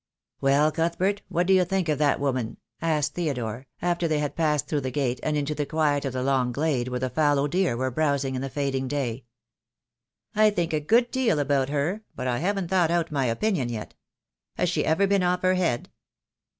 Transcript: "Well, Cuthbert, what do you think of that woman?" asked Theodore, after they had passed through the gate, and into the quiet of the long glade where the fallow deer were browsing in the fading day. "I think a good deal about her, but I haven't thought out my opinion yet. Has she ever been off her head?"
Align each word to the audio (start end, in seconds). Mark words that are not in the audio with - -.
"Well, 0.39 0.71
Cuthbert, 0.71 1.21
what 1.29 1.45
do 1.45 1.53
you 1.53 1.63
think 1.63 1.87
of 1.87 1.99
that 1.99 2.19
woman?" 2.19 2.57
asked 2.81 3.13
Theodore, 3.13 3.67
after 3.83 4.07
they 4.07 4.17
had 4.17 4.35
passed 4.35 4.67
through 4.67 4.81
the 4.81 4.89
gate, 4.89 5.19
and 5.21 5.37
into 5.37 5.53
the 5.53 5.67
quiet 5.67 6.05
of 6.05 6.13
the 6.13 6.23
long 6.23 6.51
glade 6.51 6.87
where 6.87 6.99
the 6.99 7.11
fallow 7.11 7.47
deer 7.47 7.77
were 7.77 7.91
browsing 7.91 8.33
in 8.33 8.41
the 8.41 8.49
fading 8.49 8.87
day. 8.87 9.25
"I 10.33 10.49
think 10.49 10.73
a 10.73 10.79
good 10.79 11.11
deal 11.11 11.37
about 11.37 11.69
her, 11.69 12.01
but 12.15 12.25
I 12.25 12.39
haven't 12.39 12.69
thought 12.69 12.89
out 12.89 13.11
my 13.11 13.25
opinion 13.27 13.69
yet. 13.69 13.93
Has 14.55 14.69
she 14.69 14.83
ever 14.85 15.05
been 15.05 15.21
off 15.21 15.43
her 15.43 15.53
head?" 15.53 15.91